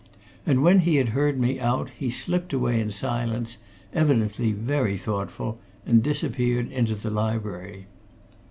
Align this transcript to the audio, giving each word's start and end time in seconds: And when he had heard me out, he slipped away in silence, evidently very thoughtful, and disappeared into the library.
And 0.47 0.63
when 0.63 0.79
he 0.79 0.95
had 0.95 1.09
heard 1.09 1.39
me 1.39 1.59
out, 1.59 1.91
he 1.91 2.09
slipped 2.09 2.53
away 2.53 2.79
in 2.79 2.89
silence, 2.89 3.59
evidently 3.93 4.51
very 4.51 4.97
thoughtful, 4.97 5.59
and 5.85 6.01
disappeared 6.01 6.71
into 6.71 6.95
the 6.95 7.11
library. 7.11 7.85